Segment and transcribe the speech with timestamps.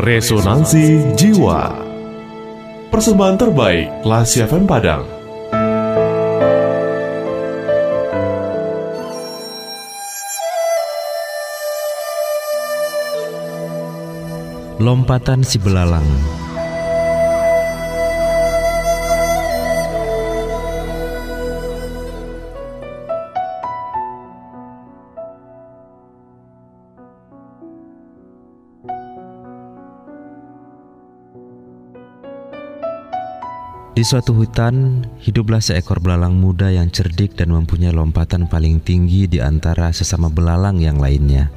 [0.00, 1.76] Resonansi Jiwa.
[2.88, 5.04] Persembahan terbaik Lasi FM Padang.
[14.80, 16.39] Lompatan si belalang
[34.00, 39.44] Di suatu hutan, hiduplah seekor belalang muda yang cerdik dan mempunyai lompatan paling tinggi di
[39.44, 41.52] antara sesama belalang yang lainnya.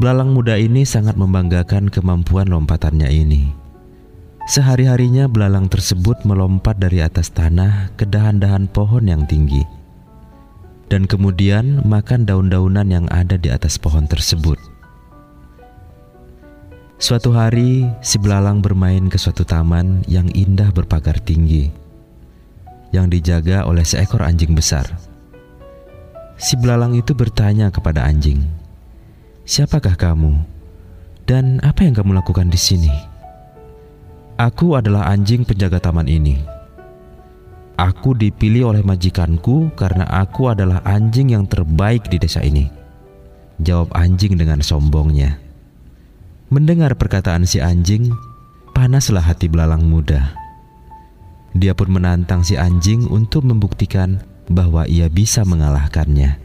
[0.00, 3.44] Belalang muda ini sangat membanggakan kemampuan lompatannya ini.
[4.48, 9.68] Sehari-harinya belalang tersebut melompat dari atas tanah ke dahan-dahan pohon yang tinggi.
[10.88, 14.56] Dan kemudian makan daun-daunan yang ada di atas pohon tersebut.
[16.98, 21.70] Suatu hari, si belalang bermain ke suatu taman yang indah berpagar tinggi,
[22.90, 24.82] yang dijaga oleh seekor anjing besar.
[26.34, 28.42] Si belalang itu bertanya kepada anjing,
[29.46, 30.42] "Siapakah kamu,
[31.22, 32.90] dan apa yang kamu lakukan di sini?"
[34.34, 36.34] "Aku adalah anjing penjaga taman ini.
[37.78, 42.66] Aku dipilih oleh majikanku karena aku adalah anjing yang terbaik di desa ini,"
[43.62, 45.47] jawab anjing dengan sombongnya.
[46.48, 48.08] Mendengar perkataan si anjing,
[48.72, 50.32] panaslah hati belalang muda.
[51.52, 56.40] Dia pun menantang si anjing untuk membuktikan bahwa ia bisa mengalahkannya.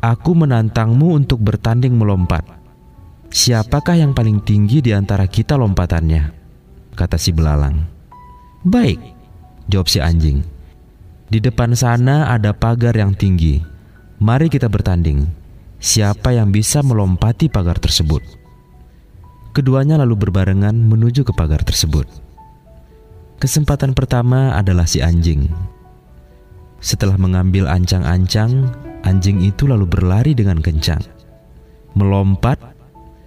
[0.00, 2.48] Aku menantangmu untuk bertanding melompat.
[3.28, 6.32] Siapakah yang paling tinggi di antara kita lompatannya?
[6.96, 7.84] Kata si belalang.
[8.64, 8.96] Baik,
[9.68, 10.40] jawab si anjing.
[11.28, 13.60] Di depan sana ada pagar yang tinggi.
[14.24, 15.28] Mari kita bertanding.
[15.76, 18.45] Siapa yang bisa melompati pagar tersebut?
[19.56, 22.04] Keduanya lalu berbarengan menuju ke pagar tersebut.
[23.40, 25.48] Kesempatan pertama adalah si anjing.
[26.84, 28.68] Setelah mengambil ancang-ancang,
[29.08, 31.00] anjing itu lalu berlari dengan kencang,
[31.96, 32.60] melompat,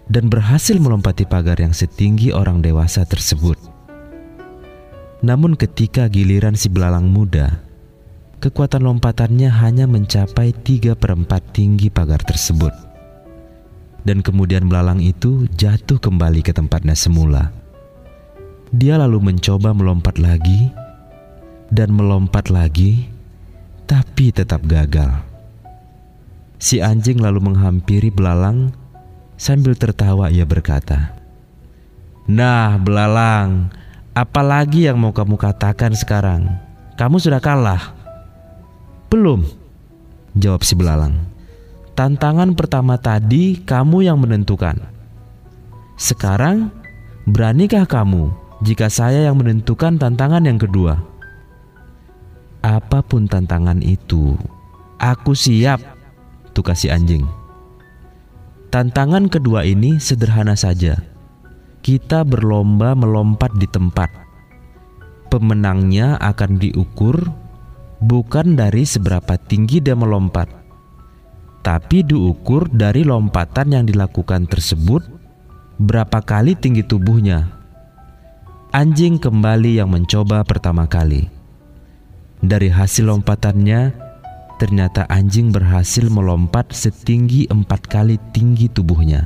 [0.06, 3.58] dan berhasil melompati pagar yang setinggi orang dewasa tersebut.
[5.26, 7.58] Namun, ketika giliran si belalang muda,
[8.38, 12.89] kekuatan lompatannya hanya mencapai tiga perempat tinggi pagar tersebut
[14.08, 17.52] dan kemudian belalang itu jatuh kembali ke tempatnya semula.
[18.70, 20.70] Dia lalu mencoba melompat lagi
[21.74, 23.10] dan melompat lagi,
[23.90, 25.26] tapi tetap gagal.
[26.60, 28.76] Si anjing lalu menghampiri belalang
[29.40, 31.16] sambil tertawa ia berkata,
[32.28, 33.72] "Nah, belalang,
[34.12, 36.52] apalagi yang mau kamu katakan sekarang?
[37.00, 37.96] Kamu sudah kalah."
[39.08, 39.48] "Belum,"
[40.36, 41.39] jawab si belalang.
[42.00, 44.80] Tantangan pertama tadi kamu yang menentukan.
[46.00, 46.72] Sekarang,
[47.28, 48.32] beranikah kamu
[48.64, 50.96] jika saya yang menentukan tantangan yang kedua?
[52.64, 54.40] Apa pun tantangan itu,
[54.96, 55.84] aku siap,
[56.56, 57.28] tukas si anjing.
[58.72, 61.04] Tantangan kedua ini sederhana saja.
[61.84, 64.08] Kita berlomba melompat di tempat.
[65.28, 67.28] Pemenangnya akan diukur
[68.00, 70.59] bukan dari seberapa tinggi dia melompat,
[71.60, 75.04] tapi diukur dari lompatan yang dilakukan tersebut
[75.80, 77.52] berapa kali tinggi tubuhnya.
[78.70, 81.26] Anjing kembali yang mencoba pertama kali.
[82.40, 83.92] Dari hasil lompatannya,
[84.62, 89.26] ternyata anjing berhasil melompat setinggi empat kali tinggi tubuhnya.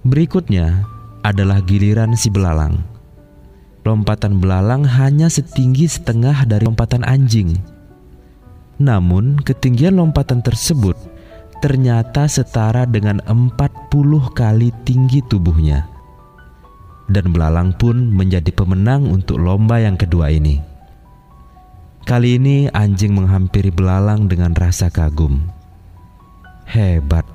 [0.00, 0.86] Berikutnya
[1.20, 2.80] adalah giliran si belalang.
[3.84, 7.60] Lompatan belalang hanya setinggi setengah dari lompatan anjing.
[8.80, 10.96] Namun ketinggian lompatan tersebut
[11.60, 13.92] ternyata setara dengan 40
[14.32, 15.84] kali tinggi tubuhnya.
[17.04, 20.64] Dan belalang pun menjadi pemenang untuk lomba yang kedua ini.
[22.08, 25.44] Kali ini anjing menghampiri belalang dengan rasa kagum.
[26.64, 27.28] Hebat,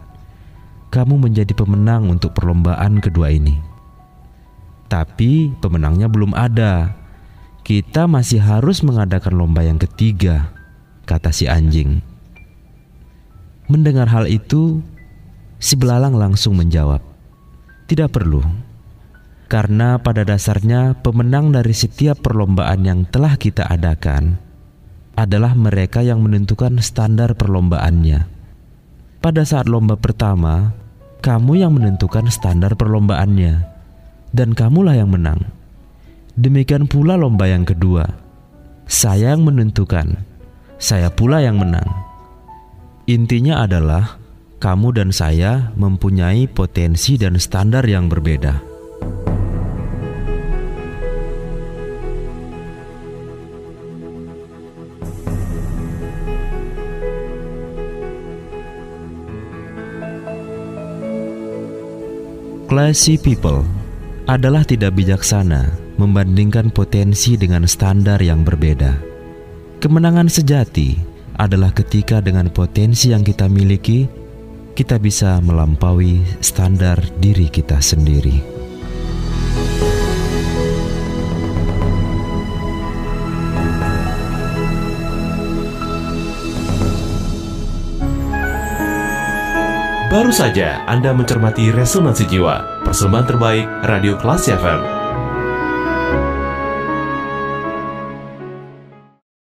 [0.89, 3.61] kamu menjadi pemenang untuk perlombaan kedua ini.
[4.89, 6.97] Tapi pemenangnya belum ada.
[7.61, 10.54] Kita masih harus mengadakan lomba yang ketiga
[11.05, 12.01] kata si anjing.
[13.65, 14.81] Mendengar hal itu,
[15.57, 17.01] si belalang langsung menjawab,
[17.89, 18.45] "Tidak perlu,
[19.49, 24.37] karena pada dasarnya pemenang dari setiap perlombaan yang telah kita adakan
[25.15, 28.27] adalah mereka yang menentukan standar perlombaannya.
[29.23, 30.75] Pada saat lomba pertama,
[31.23, 33.65] kamu yang menentukan standar perlombaannya,
[34.35, 35.41] dan kamulah yang menang.
[36.37, 38.05] Demikian pula lomba yang kedua,
[38.85, 40.34] saya yang menentukan."
[40.75, 41.87] Saya pula yang menang.
[43.05, 44.17] Intinya adalah
[44.57, 48.75] kamu dan saya mempunyai potensi dan standar yang berbeda.
[62.65, 63.63] Classy people
[64.25, 69.14] adalah tidak bijaksana membandingkan potensi dengan standar yang berbeda.
[69.75, 70.95] Kemenangan sejati
[71.35, 74.07] adalah ketika dengan potensi yang kita miliki,
[74.71, 78.39] kita bisa melampaui standar diri kita sendiri.
[90.07, 94.94] Baru saja Anda mencermati Resonansi Jiwa, persembahan terbaik Radio Kelas FM